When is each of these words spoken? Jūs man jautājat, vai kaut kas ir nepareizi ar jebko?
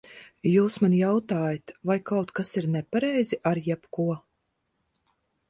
Jūs 0.51 0.77
man 0.83 0.95
jautājat, 0.99 1.73
vai 1.89 1.97
kaut 2.13 2.33
kas 2.41 2.55
ir 2.63 2.67
nepareizi 2.77 3.41
ar 3.53 3.63
jebko? 3.69 4.09